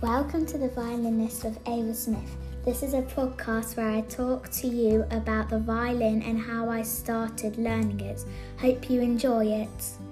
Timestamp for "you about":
4.68-5.50